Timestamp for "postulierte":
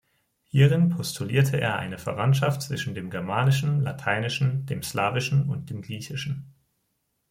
0.89-1.61